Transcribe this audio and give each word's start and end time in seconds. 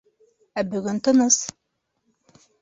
Ә 0.61 0.63
бөгөн 0.71 1.01
тыныс. 1.09 1.39